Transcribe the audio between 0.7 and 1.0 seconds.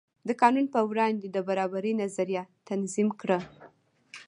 په